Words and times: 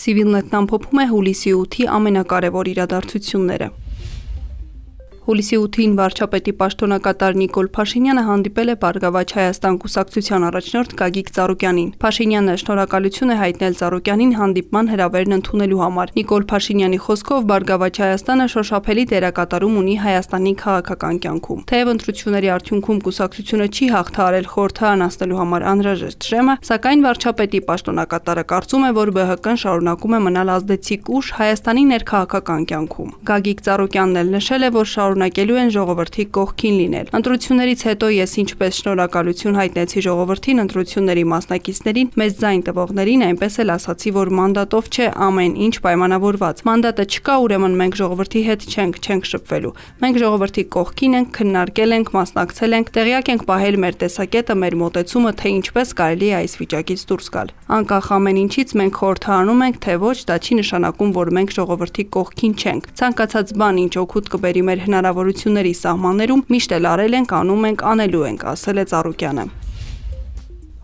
Civilnet-ն 0.00 0.56
ամփոփում 0.56 1.00
է 1.02 1.06
հուլիսի 1.10 1.50
8-ի 1.60 1.86
ամենակարևոր 1.96 2.68
իրադարձությունները։ 2.72 3.68
Հուլիսի 5.30 5.58
8-ին 5.62 5.92
վարչապետի 5.94 6.52
պաշտոնակատար 6.58 7.36
Նիկոլ 7.38 7.68
Փաշինյանը 7.74 8.22
հանդիպել 8.26 8.70
է 8.72 8.74
Բարգավաճ 8.82 9.32
Հայաստան 9.36 9.76
կուսակցության 9.82 10.46
առաջնորդ 10.48 10.94
Գագիկ 11.00 11.28
Ծառուկյանին։ 11.36 11.92
Փաշինյանը 12.02 12.56
շնորհակալություն 12.62 13.30
է 13.30 13.36
հայտնել 13.38 13.76
Ծառուկյանին 13.80 14.32
հանդիպման 14.40 14.90
հրավերն 14.90 15.36
ընդունելու 15.38 15.78
համար։ 15.86 16.10
Նիկոլ 16.18 16.46
Փաշինյանի 16.50 16.98
խոսքով 17.06 17.46
Բարգավաճ 17.46 18.00
Հայաստանը 18.02 18.46
շոշափելի 18.50 19.04
դերակատարում 19.14 19.78
ունի 19.80 19.94
Հայաստանի 20.10 20.52
քաղաքական 20.66 21.22
կյանքում։ 21.22 21.62
Թեև 21.70 21.92
ընտրությունների 21.94 22.50
արդյունքում 22.50 23.00
կուսակցությունը 23.06 23.70
չի 23.70 23.86
հաղթահարել 23.94 24.50
խորհրդարան 24.50 25.06
անցնելու 25.06 25.40
համար 25.40 25.68
անհրաժեշտ 25.70 26.28
շեմը, 26.30 26.58
սակայն 26.66 27.06
վարչապետի 27.06 27.60
պաշտոնակատարը 27.70 28.44
կարծում 28.50 28.82
է, 28.90 28.92
որ 28.98 29.14
ԲՀԿ-ն 29.20 29.62
շարունակում 29.62 30.18
է 30.18 30.20
մնալ 30.26 30.52
ազդեցիկ 30.58 31.10
ուժ 31.20 31.32
Հայաստանի 31.38 31.84
ներքաղաքական 31.90 32.62
կյանքում։ 32.70 33.10
Գագիկ 33.30 33.64
Ծառուկյանն 33.70 34.20
էլ 34.20 34.34
նշել 34.40 34.62
է, 34.66 34.70
որ 34.80 34.90
շարունակ 34.90 35.19
շարունակելու 35.20 35.56
են 35.60 35.70
ժողովրդի 35.74 36.24
կողքին 36.32 36.76
լինել։ 36.80 37.08
Ընտրություններից 37.18 37.80
հետո 37.84 38.06
ես 38.14 38.32
ինչպես 38.40 38.76
շնորհակալություն 38.80 39.58
հայտնեցի 39.60 40.02
ժողովրդին, 40.06 40.62
ընտրությունների 40.64 41.24
մասնակիցներին, 41.30 42.08
մեծ 42.20 42.32
ձայն 42.40 42.62
տվողներին, 42.70 43.24
այնպես 43.28 43.54
էլ 43.60 43.72
ասացի, 43.76 44.10
որ 44.16 44.32
մանդատով 44.40 44.88
չէ 44.90 45.08
ամեն 45.28 45.52
ինչ 45.60 45.74
պայմանավորված։ 45.84 46.62
Մանդատը 46.70 47.04
չկա, 47.10 47.34
ուրեմն 47.44 47.76
մենք 47.80 47.98
ժողովրդի 48.00 48.42
հետ 48.48 48.64
չենք, 48.70 48.94
չենք 49.04 49.28
շփվելու։ 49.30 49.74
Մենք 50.00 50.20
ժողովրդի 50.24 50.64
կողքին 50.80 51.14
ենք, 51.20 51.28
քննարկել 51.36 51.94
ենք, 52.00 52.12
մասնակցել 52.16 52.76
ենք, 52.80 52.92
տեղյակ 52.96 53.30
ենք 53.30 53.44
պահել 53.50 53.76
մեր 53.84 53.94
տեսակետը, 54.00 54.54
մեր 54.60 54.74
մոտեցումը, 54.80 55.32
թե 55.40 55.52
ինչպես 55.60 55.94
կարելի 56.00 56.28
է 56.30 56.34
այս 56.40 56.52
վիճակից 56.60 57.04
դուրս 57.10 57.28
գալ։ 57.34 57.52
Անկախ 57.70 58.06
ամեն 58.16 58.40
ինչից 58.40 58.74
մենք 58.80 58.94
խորհրդանում 59.00 59.64
ենք, 59.68 59.76
թե 59.84 59.94
ոչ, 60.00 60.18
դա 60.30 60.36
չի 60.40 60.54
նշանակում, 60.60 61.10
որ 61.20 61.32
մենք 61.40 61.54
ժողովրդի 61.60 62.04
կողքին 62.16 62.54
չենք։ 62.60 62.88
Ցանկացած 63.00 63.52
բան, 63.60 63.80
ինչ 63.84 63.94
օգուտ 64.00 64.30
կբերի 64.30 64.62
մեր 64.70 64.80
հնարավոր 64.86 65.09
հնարավորությունների 65.10 65.72
սահմաններում 65.74 66.42
միշտ 66.54 66.74
էլ 66.76 66.86
արել 66.90 67.16
ենք, 67.18 67.32
անում 67.40 67.64
ենք, 67.70 67.82
անելու 67.90 68.22
ենք, 68.30 68.42
ասել 68.54 68.78
է 68.78 68.84
Ծառուկյանը։ 68.90 69.44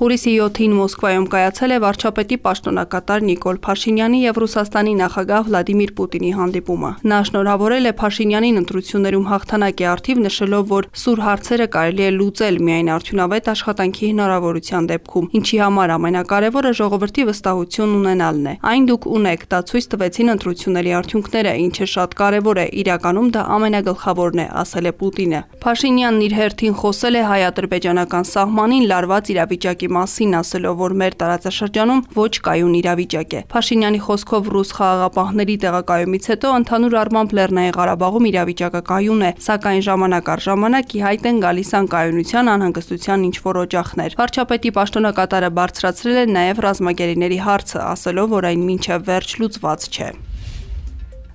Հուլիսի 0.00 0.30
7-ին 0.40 0.74
Մոսկվայում 0.78 1.24
կայացել 1.28 1.72
է 1.74 1.78
վարչապետի 1.84 2.36
պաշտոնակատար 2.40 3.24
Նիկոլ 3.26 3.58
Փաշինյանի 3.66 4.20
եւ 4.22 4.38
Ռուսաստանի 4.40 4.94
նախագահ 5.00 5.42
Վլադիմիր 5.50 5.92
Պուտինի 5.98 6.30
հանդիպումը։ 6.38 6.92
Նա 7.12 7.18
շնորհավորել 7.28 7.90
է 7.90 7.92
Փաշինյանին 8.00 8.60
ընտրություններում 8.62 9.28
հաղթանակի 9.28 9.86
արդիվ 9.90 10.22
նշելով, 10.24 10.64
որ 10.72 10.88
սուր 11.04 11.22
հարցերը 11.26 11.66
կարելի 11.76 12.06
է 12.08 12.14
լուծել 12.16 12.56
միայն 12.64 12.90
արդյունավետ 12.96 13.52
աշխատանքի 13.52 14.10
հնարավորության 14.14 14.88
դեպքում, 14.88 15.30
ինչի 15.36 15.60
համար 15.68 15.94
ամենակարևորը 16.00 16.72
ժողովրդի 16.80 17.28
վստահություն 17.28 17.94
ունենալն 18.00 18.48
է։ 18.48 18.58
Այն 18.72 18.88
դուք 18.88 19.12
ունեք, 19.20 19.48
դա 19.52 19.62
ցույց 19.68 19.92
տվեցին 20.00 20.34
ընտրությունների 20.40 20.98
արդյունքները, 21.04 21.56
ինչը 21.68 21.92
շատ 22.00 22.20
կարևոր 22.24 22.64
է, 22.64 22.68
իրականում 22.88 23.32
դա 23.36 23.48
ամենագլխավորն 23.60 24.44
է, 24.48 24.52
ասել 24.64 24.88
է 24.88 24.96
Պուտինը։ 25.04 25.40
Փաշինյանն 25.60 26.22
իր 26.24 26.34
հերթին 26.38 26.74
խոսել 26.80 27.16
է 27.20 27.22
հայ-ադրբեջանական 27.28 28.26
սահմանին 28.30 28.84
լարված 28.88 29.26
իրավիճակի 29.34 29.88
մասին, 29.92 30.36
ասելով, 30.38 30.78
որ 30.80 30.94
մեր 31.02 31.16
տարածաշրջանում 31.20 32.00
ոչ 32.16 32.30
կայուն 32.46 32.78
իրավիճակ 32.78 33.36
է։ 33.36 33.42
Փաշինյանի 33.52 34.00
խոսքով 34.06 34.48
ռուս 34.54 34.72
խաղաղապահների 34.78 35.56
տեղակայումից 35.64 36.30
հետո 36.32 36.54
ընդհանուր 36.60 36.96
առմամբ 37.02 37.36
Լեռնային 37.40 37.76
Ղարաբաղում 37.76 38.30
իրավիճակը 38.30 38.82
կայուն 38.88 39.20
է, 39.20 39.30
սակայն 39.50 39.84
ժամանակ 39.90 40.32
առ 40.32 40.44
ժամանակ 40.48 40.96
ի 40.96 41.04
հայտ 41.04 41.28
են 41.28 41.44
գալիս 41.44 41.74
անկայունության, 41.80 42.50
անհանգստության 42.56 43.28
ինչ-որ 43.28 43.60
օջախներ։ 43.66 44.18
Վարչապետի 44.24 44.74
պաշտոնակատարը 44.80 45.52
բարձրացրել 45.60 46.24
է 46.24 46.26
նաև 46.40 46.64
ռազմագերիների 46.70 47.40
հարցը, 47.50 47.80
ասելով, 47.90 48.34
որ 48.40 48.50
այն 48.54 48.66
մինչև 48.72 49.08
վերջ 49.12 49.38
լուծված 49.44 49.88
չէ։ 49.92 50.10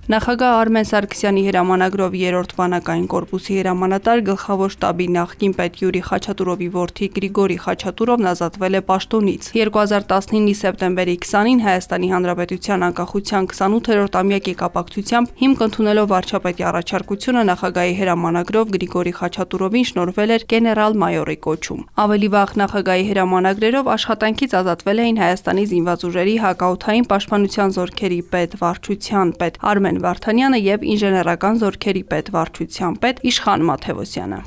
Նախագահ 0.06 0.52
Արմեն 0.56 0.84
Սարգսյանի 0.86 1.42
հրամանագրով 1.48 2.12
3-րդ 2.14 2.52
վանակային 2.54 3.06
կորպուսի 3.10 3.54
հրամանատար 3.56 4.20
գլխավոր 4.28 4.70
շտաբի 4.74 5.06
նախկին 5.16 5.54
պետ 5.58 5.80
Յուրի 5.82 6.02
Խաչատուրովի 6.06 6.68
որդի 6.76 7.08
Գրիգորի 7.16 7.56
Խաչատուրովն 7.64 8.28
ազատվել 8.30 8.78
է 8.78 8.82
պաշտոնից։ 8.90 9.48
2019-ի 9.56 10.54
սեպտեմբերի 10.62 11.16
20-ին 11.26 11.62
Հայաստանի 11.66 12.10
Հանրապետության 12.14 12.86
անկախության 12.86 13.48
28-րդ 13.50 14.20
ամյակի 14.22 14.54
կապակցությամբ 14.62 15.34
հիմք 15.42 15.66
ընդունելով 15.66 16.06
վարչապետի 16.14 16.66
առաջարկությունը 16.70 17.42
նախագահի 17.50 17.98
հրամանագրով 17.98 18.72
Գրիգորի 18.78 19.14
Խաչատուրովին 19.18 19.90
շնորհվել 19.90 20.36
էր 20.36 20.46
գեներալ-մայորի 20.54 21.38
կոչում։ 21.50 21.82
Ավելի 22.06 22.30
վաղ 22.36 22.54
նախագահի 22.62 23.04
հրամանագրերով 23.10 23.92
աշխատանքից 23.96 24.56
ազատվել 24.62 25.04
էին 25.06 25.20
Հայաստանի 25.26 25.66
զինված 25.74 26.06
ուժերի 26.06 26.38
հակաօթային 26.46 27.10
պաշտպանության 27.10 27.76
զորքերի 27.80 28.20
պետ 28.36 28.58
վարչության 28.62 29.36
պետ 29.42 29.62
Արմեն 29.66 29.95
Վարդանյանը 30.04 30.60
եւ 30.64 30.84
ինժեներական 30.96 31.62
զորքերի 31.62 32.04
պետ 32.12 32.30
վարչության 32.36 33.00
պետ 33.06 33.24
Իշխան 33.32 33.66
Մաթևոսյանը։ 33.70 34.40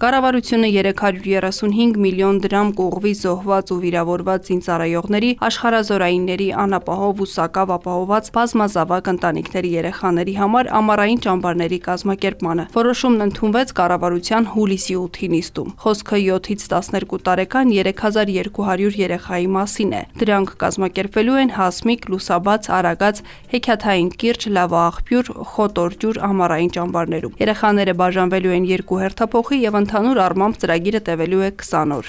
Կառավարությունը 0.00 0.68
335 0.72 1.98
միլիոն 2.00 2.36
դրամ 2.40 2.68
կողվի 2.78 3.10
զոհված 3.18 3.70
ու 3.74 3.76
վիրավորված 3.82 4.46
զինծառայողների 4.48 5.32
աշխարազորայինների 5.48 6.46
անապահով 6.62 7.18
ու 7.20 7.26
սակավ 7.32 7.72
ապահոված 7.74 8.30
բազմազավակ 8.36 9.10
ընտանիքների 9.12 9.72
երեխաների 9.74 10.34
համար 10.40 10.70
ամառային 10.78 11.20
ճամբարների 11.26 11.78
կազմակերպմանը։ 11.88 12.64
Որոշումն 12.78 13.24
ընդունվեց 13.26 13.74
կառավարության 13.80 14.48
հուլիսի 14.56 14.96
8-ի 15.02 15.28
նիստում։ 15.36 15.68
Խոսքը 15.84 16.22
7-ից 16.24 16.64
12 16.72 17.20
տարեկան 17.28 17.74
3200 17.76 18.98
երեխայի 19.04 19.52
մասին 19.60 19.92
է։ 20.00 20.02
Դրանք 20.24 20.56
կազմակերպվելու 20.64 21.38
են 21.44 21.54
Հասմիկ, 21.60 22.08
Լուսաբաց, 22.08 22.70
Արագած, 22.80 23.22
Հեքիաթային 23.52 24.10
կիրճ, 24.24 24.48
Լավաղբյուր, 24.56 25.30
Խոտորջուր 25.52 26.24
ամառային 26.30 26.74
ճամբարներում։ 26.80 27.38
Երեխաները 27.44 27.98
բաժանվելու 28.00 28.56
են 28.56 28.68
երկու 28.70 29.00
հերթափոխի 29.04 29.60
եւ 29.60 29.80
ընդհանուր 29.90 30.18
առմամբ 30.22 30.58
ծրագիրը 30.62 30.98
տևելու 31.06 31.40
է 31.42 31.48
20 31.58 31.94
օր։ 31.96 32.08